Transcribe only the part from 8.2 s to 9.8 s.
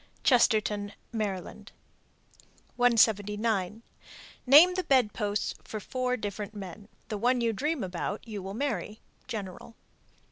you will marry. _General.